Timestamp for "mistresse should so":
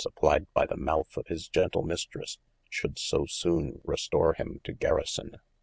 1.83-3.25